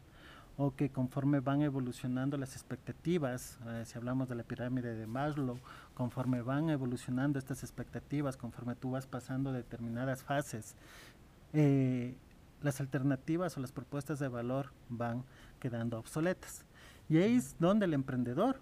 [0.56, 5.56] o que conforme van evolucionando las expectativas, eh, si hablamos de la pirámide de Maslow,
[5.94, 10.74] conforme van evolucionando estas expectativas, conforme tú vas pasando determinadas fases,
[11.52, 12.16] eh,
[12.60, 15.22] las alternativas o las propuestas de valor van
[15.60, 16.64] quedando obsoletas.
[17.08, 18.58] Y ahí es donde el emprendedor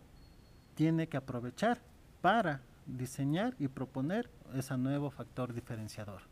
[0.75, 1.81] tiene que aprovechar
[2.21, 6.23] para diseñar y proponer ese nuevo factor diferenciador.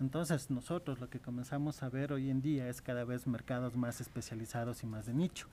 [0.00, 4.00] Entonces nosotros lo que comenzamos a ver hoy en día es cada vez mercados más
[4.00, 5.46] especializados y más de nicho.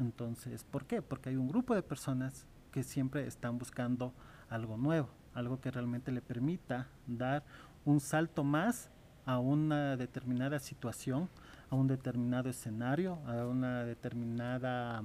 [0.00, 1.02] Entonces, ¿por qué?
[1.02, 4.12] Porque hay un grupo de personas que siempre están buscando
[4.48, 7.44] algo nuevo, algo que realmente le permita dar
[7.84, 8.90] un salto más
[9.26, 11.28] a una determinada situación,
[11.70, 15.02] a un determinado escenario, a una determinada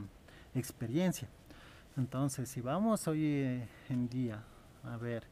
[0.53, 1.27] experiencia.
[1.97, 4.43] Entonces, si vamos hoy eh, en día
[4.83, 5.25] a ver,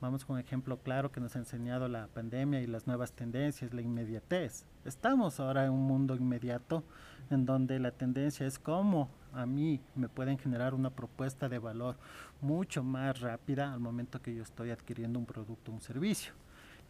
[0.00, 3.72] vamos con un ejemplo claro que nos ha enseñado la pandemia y las nuevas tendencias,
[3.72, 4.66] la inmediatez.
[4.84, 6.84] Estamos ahora en un mundo inmediato
[7.30, 11.96] en donde la tendencia es cómo a mí me pueden generar una propuesta de valor
[12.40, 16.32] mucho más rápida al momento que yo estoy adquiriendo un producto o un servicio.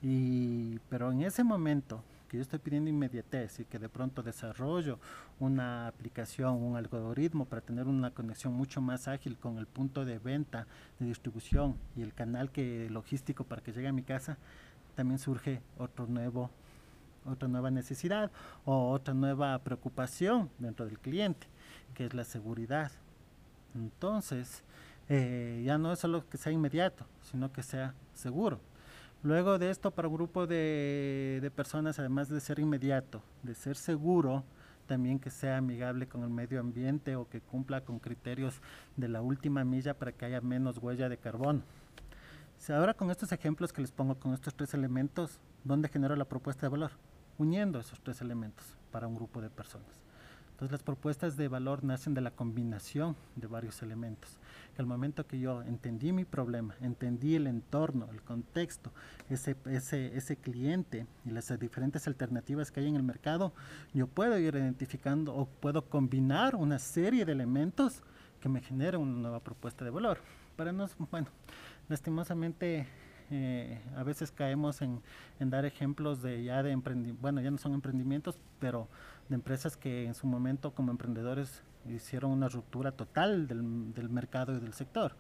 [0.03, 2.03] Y, pero en ese momento
[2.35, 4.99] que yo estoy pidiendo inmediatez y que de pronto desarrollo
[5.39, 10.19] una aplicación, un algoritmo para tener una conexión mucho más ágil con el punto de
[10.19, 10.67] venta,
[10.99, 14.37] de distribución y el canal que, logístico para que llegue a mi casa,
[14.97, 16.51] también surge otro nuevo
[17.25, 18.33] otra nueva necesidad
[18.65, 21.47] o otra nueva preocupación dentro del cliente,
[21.95, 22.91] que es la seguridad.
[23.77, 24.65] Entonces,
[25.09, 28.59] eh, ya no es solo que sea inmediato, sino que sea seguro.
[29.25, 33.75] Luego de esto, para un grupo de, de, personas, además de ser inmediato, de ser
[33.75, 34.45] seguro,
[34.87, 38.61] también que sea amigable con el medio ambiente o que cumpla con criterios
[38.99, 41.63] de la última milla para que haya menos huella de carbono.
[42.69, 46.67] Ahora con estos ejemplos que les pongo, con estos tres elementos, ¿dónde genero la propuesta
[46.67, 46.91] de valor?
[47.39, 50.04] Uniendo esos tres elementos para un grupo de personas.
[50.55, 54.39] Entonces las propuestas de valor nacen de la combinación de varios elementos.
[54.77, 58.93] Que al momento que yo entendí mi problema, entendí el entorno, el contexto,
[59.29, 63.53] ese, ese, ese cliente y las diferentes alternativas que hay en el mercado,
[63.93, 68.05] yo puedo ir identificando o puedo combinar una serie de elementos
[68.41, 70.19] que me generen una nueva propuesta de valor.
[70.55, 71.27] Para nos, bueno,
[71.89, 72.87] lastimosamente
[73.31, 75.01] eh, a veces caemos en,
[75.41, 78.89] dar ejemplos de ya de emprendimientos, bueno, ya no son emprendimientos, pero
[79.29, 84.57] de empresas que en su momento como emprendedores hicieron una ruptura total del, del mercado
[84.57, 85.15] y del sector.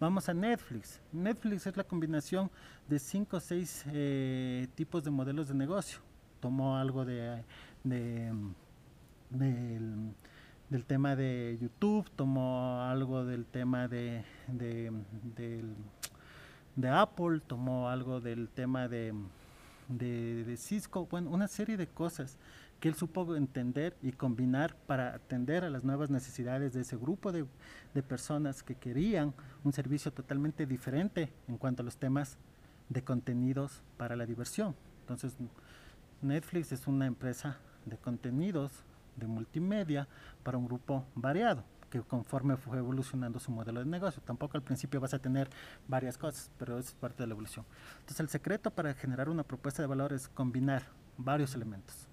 [0.00, 0.98] Vamos a Netflix.
[1.12, 2.50] Netflix es la combinación
[2.88, 5.98] de cinco o seis eh, tipos de modelos de negocio.
[6.40, 7.44] Tomó algo de,
[7.84, 8.32] de,
[9.28, 14.90] del, tema de YouTube, tomó algo del tema de, de,
[16.76, 19.12] de Apple, tomó algo del tema de,
[19.88, 22.38] de, Cisco, bueno, una serie de cosas
[22.80, 27.30] que él supo entender y combinar para atender a las nuevas necesidades de ese grupo
[27.30, 27.44] de,
[27.94, 32.38] de, personas que querían un servicio totalmente diferente en cuanto a los temas
[32.88, 34.74] de contenidos para la diversión.
[35.02, 35.36] Entonces,
[36.22, 38.72] Netflix es una empresa de contenidos
[39.16, 40.08] de multimedia
[40.42, 44.22] para un grupo variado que conforme fue evolucionando su modelo de negocio.
[44.24, 45.50] Tampoco al principio vas a tener
[45.88, 47.66] varias cosas, pero es parte de la evolución.
[47.98, 50.84] Entonces el secreto para generar una propuesta de valor es combinar
[51.18, 52.09] varios elementos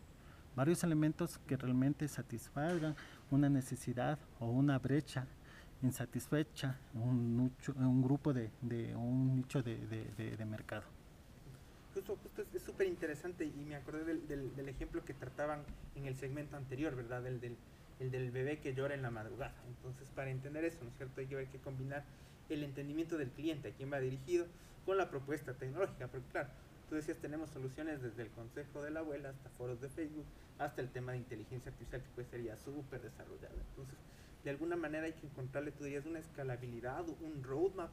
[0.57, 2.95] varios elementos que realmente satisfagan
[3.29, 5.27] una necesidad o una brecha
[5.83, 10.81] insatisfecha en un, un grupo de, de, un nicho de, de, mercado.
[11.93, 15.61] Justo, justo es súper interesante y me acordé del, del, ejemplo que trataban
[15.93, 17.27] en el segmento anterior, ¿verdad?
[17.27, 17.55] El del,
[17.99, 19.53] el del bebé que llora en la madrugada.
[19.67, 21.21] Entonces, para entender eso, ¿no es cierto?
[21.21, 22.03] Hay que, hay que combinar
[22.49, 24.47] el entendimiento del cliente, a quien va dirigido,
[24.87, 26.49] con la propuesta tecnológica, porque claro,
[26.89, 30.25] tú decías, tenemos soluciones desde el consejo de la abuela hasta foros de Facebook,
[30.59, 33.55] hasta el tema de inteligencia artificial que puede ser ya súper desarrollado.
[33.69, 33.97] Entonces,
[34.43, 37.89] de alguna manera hay que encontrarle, tú dirías, una escalabilidad, un roadmap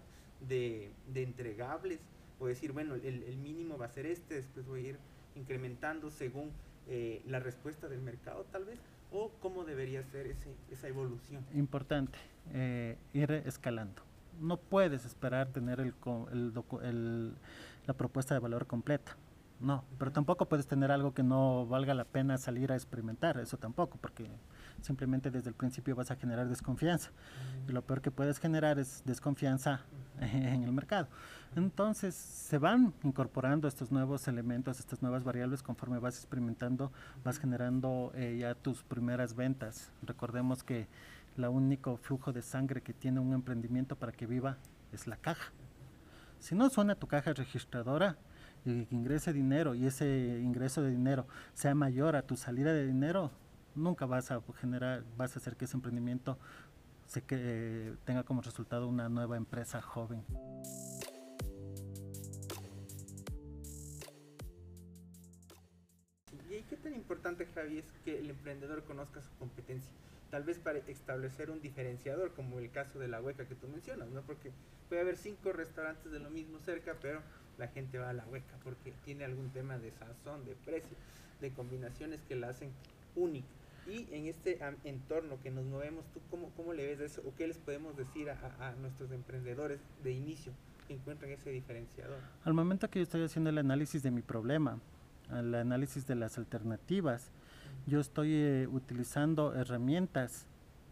[0.48, 2.00] de, de entregables,
[2.38, 4.98] o decir, bueno, el, el, mínimo va a ser este, después voy a ir
[5.36, 6.50] incrementando según
[6.88, 8.78] eh, la respuesta del mercado tal vez,
[9.12, 11.44] o cómo debería ser ese, esa evolución.
[11.54, 12.18] Importante,
[12.52, 14.02] eh, ir escalando.
[14.40, 15.94] No puedes esperar tener el,
[16.32, 16.52] el,
[16.82, 17.34] el,
[17.86, 19.16] la propuesta de valor completa
[19.60, 23.56] no, pero tampoco puedes tener algo que no valga la pena salir a experimentar, eso
[23.56, 24.28] tampoco, porque
[24.82, 27.12] simplemente desde el principio vas a generar desconfianza.
[27.68, 29.80] Y lo peor que puedes generar es desconfianza
[30.20, 31.08] en el mercado.
[31.56, 36.92] Entonces se van incorporando estos nuevos elementos, estas nuevas variables conforme vas experimentando,
[37.24, 39.92] vas generando eh, ya tus primeras ventas.
[40.02, 40.88] Recordemos que
[41.38, 44.58] el único flujo de sangre que tiene un emprendimiento para que viva
[44.92, 45.52] es la caja.
[46.38, 48.16] Si no suena tu caja registradora,
[48.64, 52.86] y que ingrese dinero y ese ingreso de dinero sea mayor a tu salida de
[52.86, 53.30] dinero,
[53.74, 56.38] nunca vas a generar, vas a hacer que ese emprendimiento
[57.06, 60.24] se que, eh, tenga como resultado una nueva empresa joven.
[66.48, 69.92] ¿Y qué tan importante, Javi, es que el emprendedor conozca su competencia?
[70.34, 74.08] Tal vez para establecer un diferenciador, como el caso de la hueca que tú mencionas,
[74.08, 74.20] ¿no?
[74.22, 74.50] Porque
[74.88, 77.20] puede haber cinco restaurantes de lo mismo cerca, pero
[77.56, 80.96] la gente va a la hueca porque tiene algún tema de sazón, de precio,
[81.40, 82.72] de combinaciones que la hacen
[83.14, 83.46] única.
[83.86, 87.22] Y en este entorno que nos movemos, ¿tú cómo, cómo le ves eso?
[87.24, 90.52] ¿O qué les podemos decir a, a nuestros emprendedores de inicio
[90.88, 92.18] que encuentran ese diferenciador?
[92.42, 94.80] Al momento que yo estoy haciendo el análisis de mi problema,
[95.30, 97.30] el análisis de las alternativas,
[97.86, 100.46] yo estoy eh, utilizando herramientas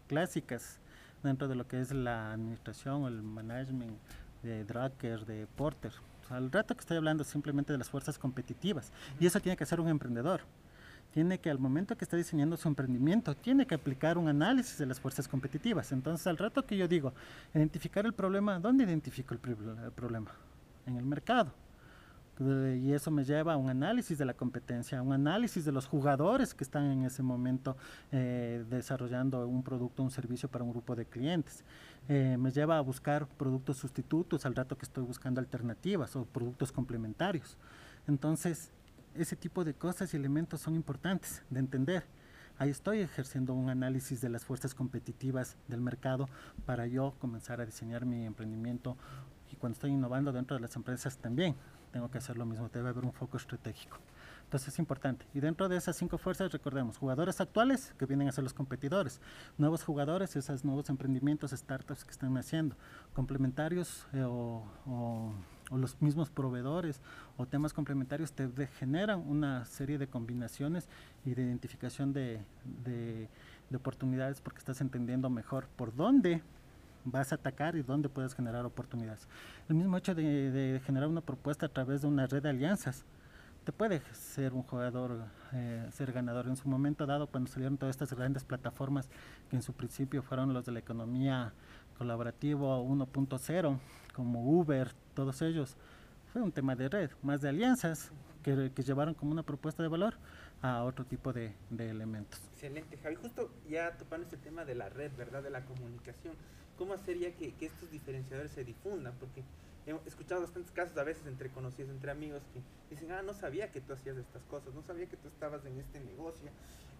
[0.07, 0.79] clásicas
[1.23, 3.97] dentro de lo que es la administración o el management
[4.43, 5.91] de Drucker, de Porter.
[6.29, 8.91] al rato que estoy hablando simplemente de las fuerzas competitivas.
[9.19, 10.41] Y eso tiene que ser un emprendedor.
[11.13, 14.85] Tiene que al momento que está diseñando su emprendimiento, tiene que aplicar un análisis de
[14.85, 15.91] las fuerzas competitivas.
[15.91, 17.13] Entonces, al rato que yo digo,
[17.53, 19.39] identificar el problema, ¿dónde identifico el
[19.91, 20.31] problema?
[20.85, 21.53] En el mercado
[22.39, 25.85] y eso me lleva a un análisis de la competencia, a un análisis de los
[25.85, 27.77] jugadores que están en ese momento
[28.11, 31.63] eh, desarrollando un producto, un servicio para un grupo de clientes.
[32.09, 36.71] Eh, me lleva a buscar productos sustitutos al rato que estoy buscando alternativas o productos
[36.71, 37.55] complementarios.
[38.07, 38.71] Entonces,
[39.13, 42.03] ese tipo de cosas y elementos son importantes de entender.
[42.57, 46.27] Ahí estoy ejerciendo un análisis de las fuerzas competitivas del mercado
[46.65, 48.97] para yo comenzar a diseñar mi emprendimiento
[49.51, 51.55] y cuando estoy innovando dentro de las empresas también
[51.93, 53.97] tengo que hacer lo mismo, debe haber un foco estratégico.
[54.45, 55.25] Entonces es importante.
[55.33, 59.21] Y dentro de esas cinco fuerzas, recordemos, jugadores actuales que vienen a ser los competidores,
[59.57, 62.75] nuevos jugadores, esos nuevos emprendimientos, startups que están naciendo,
[63.13, 64.63] complementarios eh, o,
[65.71, 67.01] los mismos proveedores
[67.35, 70.87] o temas complementarios te generan una serie de combinaciones
[71.25, 72.43] y de identificación de,
[72.75, 73.27] de
[73.75, 76.43] oportunidades porque estás entendiendo mejor por dónde
[77.05, 79.27] vas a atacar y dónde puedes generar oportunidades.
[79.69, 83.05] El mismo hecho de, generar una propuesta a través de una red de alianzas
[83.63, 86.47] te puede ser un jugador, eh, ser ganador.
[86.47, 89.09] En su momento dado, cuando salieron todas estas grandes plataformas
[89.49, 91.53] que en su principio fueron los de la economía
[91.97, 93.79] colaborativa 1.0,
[94.13, 95.77] como Uber, todos ellos,
[96.33, 98.11] fue un tema de red, más de alianzas
[98.41, 100.15] que, llevaron como una propuesta de valor
[100.63, 102.41] a otro tipo de, de elementos.
[102.53, 103.15] Excelente, Javi.
[103.15, 105.43] Justo ya topando este tema de la red, ¿verdad?
[105.43, 106.35] De la comunicación
[106.77, 109.13] ¿cómo sería que, que estos diferenciadores se difundan?
[109.19, 109.43] Porque
[109.85, 113.71] he escuchado bastantes casos a veces entre conocidos, entre amigos, que dicen, ah, no sabía
[113.71, 116.49] que tú hacías estas cosas, no sabía que tú estabas en este negocio.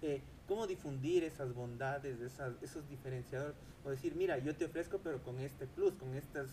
[0.01, 3.55] Eh, ¿Cómo difundir esas bondades, esas, esos diferenciadores?
[3.85, 6.49] O decir, mira, yo te ofrezco, pero con este plus, con estas,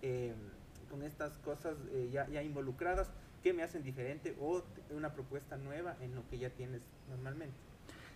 [0.00, 0.34] eh,
[0.90, 3.10] con estas cosas eh, ya, ya involucradas,
[3.44, 6.80] que me hacen diferente o una propuesta nueva en lo que ya tienes
[7.10, 7.54] normalmente.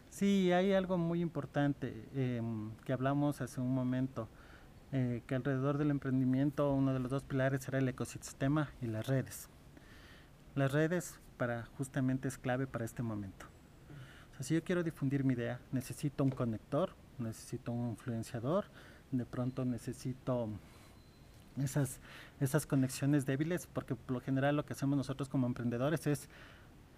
[0.09, 4.27] Sí, hay algo muy importante em, que hablamos hace un momento.
[4.91, 9.07] Eh, que alrededor del emprendimiento uno de los dos pilares será el ecosistema y las
[9.07, 9.51] redes.
[10.55, 13.45] Las redes para justamente es clave para este momento.
[14.41, 18.65] si yo quiero difundir mi idea, necesito un conector, necesito un influenciador,
[19.11, 20.49] de pronto necesito
[21.61, 22.01] esas,
[22.41, 26.29] esas conexiones débiles, porque por lo general lo que hacemos nosotros como emprendedores es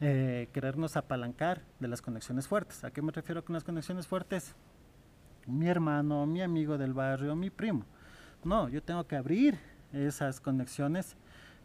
[0.01, 2.85] eh, querernos apalancar de las conexiones fuertes.
[2.85, 4.55] ¿A qué me refiero con las conexiones fuertes?
[5.47, 7.85] mi hermano, mi amigo del barrio, mi primo.
[8.45, 9.59] No, yo tengo que abrir
[9.93, 11.17] esas conexiones.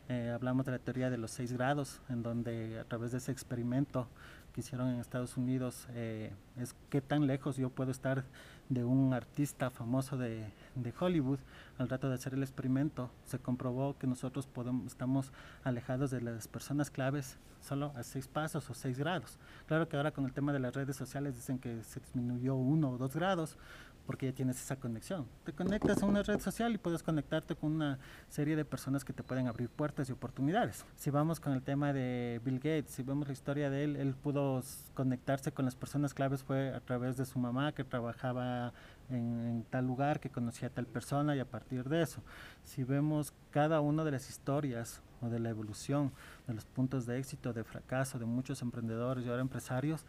[0.10, 3.32] Eh, hablamos de la teoría de los seis grados, en donde a través de ese
[3.32, 4.08] experimento
[4.56, 8.24] que hicieron en Estados Unidos eh, es qué tan lejos yo puedo estar
[8.70, 11.40] de un artista famoso de, de, Hollywood.
[11.78, 15.34] Al rato de hacer el experimento se comprobó que nosotros podemos, estamos
[15.66, 19.38] alejados de las personas claves solo a seis pasos o seis grados.
[19.68, 22.92] Claro que ahora con el tema de las redes sociales dicen que se disminuyó uno
[22.92, 23.58] o dos grados,
[24.06, 25.26] porque ya tienes esa conexión.
[25.44, 29.14] Te conectas a una red social y puedes conectarte con una serie de personas que
[29.14, 30.86] te pueden abrir puertas y oportunidades.
[30.96, 34.16] Si vamos con el tema de Bill Gates, si vemos la historia de él, él
[34.16, 34.62] pudo
[34.94, 38.74] conectarse con las personas claves fue a través de su mamá que trabajaba
[39.10, 42.22] en, tal lugar, que conocía a tal persona y a partir de eso.
[42.64, 46.12] Si vemos cada una de las historias o de la evolución,
[46.48, 50.06] de los puntos de éxito, de fracaso de muchos emprendedores y ahora empresarios,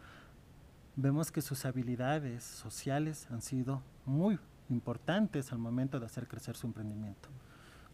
[0.97, 6.67] vemos que sus habilidades sociales han sido muy importantes al momento de hacer crecer su
[6.67, 7.29] emprendimiento.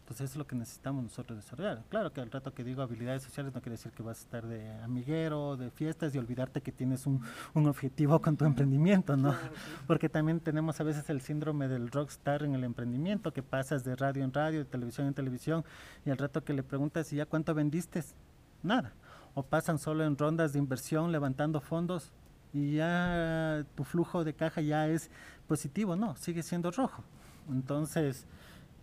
[0.00, 1.82] Entonces es lo que necesitamos nosotros desarrollar.
[1.88, 4.46] Claro que al rato que digo habilidades sociales no quiere decir que vas a estar
[4.46, 7.22] de amiguero, de fiestas y olvidarte que tienes un,
[7.54, 9.34] un objetivo con tu emprendimiento, ¿no?
[9.86, 13.96] Porque también tenemos a veces el síndrome del rockstar en el emprendimiento, que pasas de
[13.96, 15.64] radio en radio, de televisión en televisión,
[16.04, 18.02] y al rato que le preguntas, ¿y ya cuánto vendiste?
[18.62, 18.92] Nada.
[19.32, 22.12] O pasan solo en rondas de inversión levantando fondos,
[22.54, 25.10] y ya tu flujo de caja ya es
[25.48, 27.02] positivo, no, sigue siendo rojo.
[27.50, 28.26] Entonces,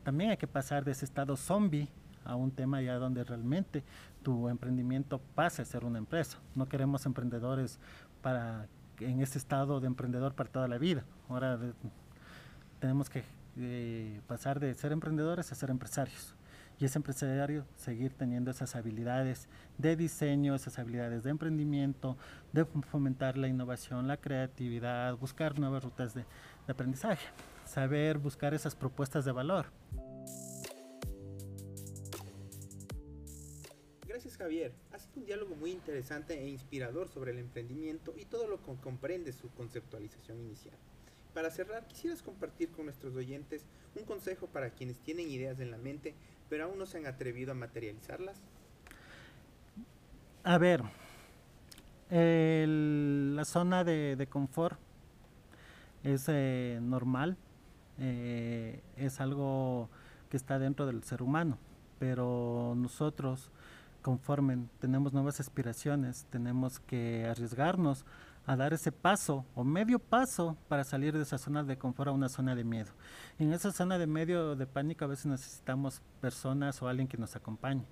[0.03, 1.87] también hay que pasar de ese estado zombie
[2.25, 3.83] a un tema ya donde realmente
[4.21, 6.37] tu emprendimiento pase a ser una empresa.
[6.53, 7.79] No queremos emprendedores
[8.21, 8.67] para
[8.99, 11.03] en ese estado de emprendedor para toda la vida.
[11.29, 11.57] Ahora
[12.79, 13.23] tenemos que
[13.57, 16.35] eh, pasar de ser emprendedores a ser empresarios.
[16.81, 22.17] Y ese empresario seguir teniendo esas habilidades de diseño, esas habilidades de emprendimiento,
[22.53, 26.25] de fomentar la innovación, la creatividad, buscar nuevas rutas de
[26.67, 27.27] aprendizaje,
[27.65, 29.67] saber buscar esas propuestas de valor.
[34.07, 38.47] Gracias Javier, ha sido un diálogo muy interesante e inspirador sobre el emprendimiento y todo
[38.47, 40.75] lo que comprende su conceptualización inicial.
[41.33, 43.65] Para cerrar, quisieras compartir con nuestros oyentes
[43.95, 46.13] un consejo para quienes tienen ideas en la mente,
[46.51, 48.35] pero aún no se han atrevido a materializarlas.
[50.43, 50.83] A ver,
[52.09, 54.77] la zona de, confort
[56.03, 57.37] es eh, normal,
[57.99, 59.89] eh, es algo
[60.29, 61.57] que está dentro del ser humano,
[61.99, 63.49] pero nosotros
[64.01, 68.03] conforme tenemos nuevas aspiraciones, tenemos que arriesgarnos
[68.45, 72.11] a dar ese paso o medio paso para salir de esa zona de confort a
[72.11, 72.91] una zona de miedo.
[73.39, 77.35] En esa zona de medio de pánico a veces necesitamos personas o alguien que nos
[77.35, 77.85] acompañe.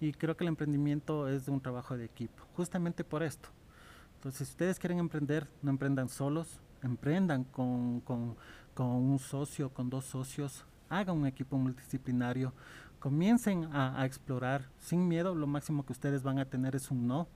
[0.00, 3.48] Y creo que el emprendimiento es de un trabajo de equipo, justamente por esto.
[4.16, 8.36] Entonces, si ustedes quieren emprender, no emprendan solos, emprendan con, con,
[8.74, 12.52] con un socio, con dos socios, hagan un equipo multidisciplinario,
[13.04, 17.28] comiencen a, explorar sin miedo, lo máximo que ustedes van a tener es un no,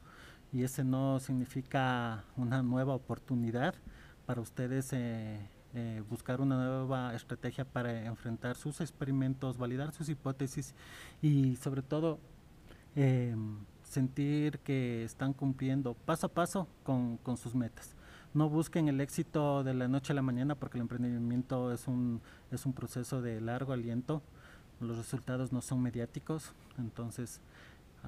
[0.53, 3.75] y ese no significa una nueva oportunidad
[4.27, 5.39] para ustedes eh,
[5.75, 10.75] eh, buscar una nueva estrategia para enfrentar sus experimentos, validar sus hipótesis
[11.23, 12.19] y sobre todo
[12.97, 17.95] em, sentir que están cumpliendo paso a paso con, con, sus metas.
[18.35, 22.21] No busquen el éxito de la noche a la mañana porque el emprendimiento es un,
[22.51, 24.23] es un proceso de largo aliento
[24.81, 27.41] los resultados no son mediáticos, entonces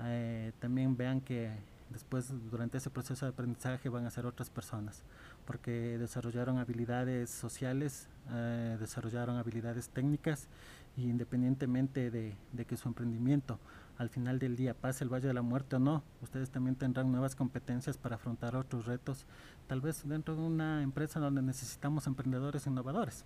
[0.05, 1.51] eh, también vean que
[1.91, 5.03] después durante ese proceso de aprendizaje van a ser otras personas,
[5.45, 10.49] porque desarrollaron habilidades sociales, eh, desarrollaron habilidades técnicas
[10.97, 13.59] y independientemente de, de, que su emprendimiento
[13.99, 17.11] al final del día pase el Valle de la Muerte o no, ustedes también tendrán
[17.13, 19.27] nuevas competencias para afrontar otros retos,
[19.67, 23.25] tal vez dentro de una empresa donde necesitamos emprendedores innovadores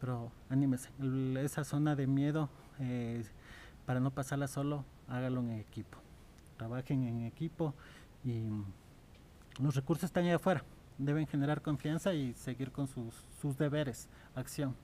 [0.00, 0.90] pero anímese.
[1.38, 2.48] Esa zona de miedo,
[2.78, 3.24] eh,
[3.84, 5.98] para no pasarla solo, hágalo en equipo.
[6.56, 7.74] Trabajen en equipo
[8.24, 8.44] y
[9.60, 10.64] los recursos están allá afuera.
[10.98, 14.74] Deben generar confianza y seguir con sus, sus deberes, acción.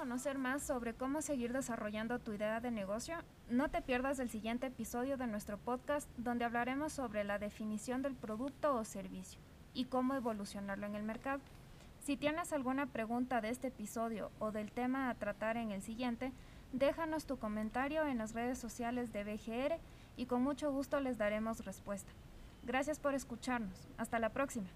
[0.00, 3.16] conocer más sobre cómo seguir desarrollando tu idea de negocio,
[3.50, 8.14] no te pierdas el siguiente episodio de nuestro podcast donde hablaremos sobre la definición del
[8.14, 11.40] producto o servicio y cómo evolucionarlo en el mercado.
[12.00, 16.32] Si tienes alguna pregunta de este episodio o del tema a tratar en el siguiente,
[16.72, 19.78] déjanos tu comentario en las redes sociales de BGR
[20.16, 22.10] y con mucho gusto les daremos respuesta.
[22.62, 23.88] Gracias por escucharnos.
[23.98, 24.68] Hasta la próxima.